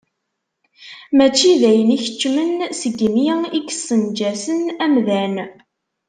[1.17, 5.35] Mačči d ayen ikeččmen seg yimi i yessenǧasen amdan.